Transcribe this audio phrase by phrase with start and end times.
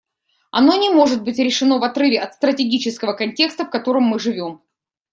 [0.49, 4.61] Оно не может быть решено в отрыве от стратегического контекста, в котором мы живем.